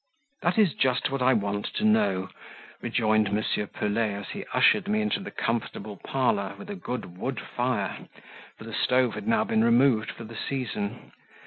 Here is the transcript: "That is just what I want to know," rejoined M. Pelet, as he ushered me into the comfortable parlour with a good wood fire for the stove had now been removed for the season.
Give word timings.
"That 0.41 0.57
is 0.57 0.73
just 0.73 1.11
what 1.11 1.21
I 1.21 1.33
want 1.33 1.67
to 1.75 1.83
know," 1.83 2.29
rejoined 2.81 3.27
M. 3.27 3.43
Pelet, 3.67 4.11
as 4.15 4.29
he 4.29 4.45
ushered 4.51 4.87
me 4.87 4.99
into 4.99 5.19
the 5.19 5.29
comfortable 5.29 5.95
parlour 5.97 6.55
with 6.57 6.71
a 6.71 6.75
good 6.75 7.19
wood 7.19 7.39
fire 7.39 8.07
for 8.57 8.63
the 8.63 8.73
stove 8.73 9.13
had 9.13 9.27
now 9.27 9.43
been 9.43 9.63
removed 9.63 10.09
for 10.09 10.23
the 10.23 10.35
season. 10.35 11.11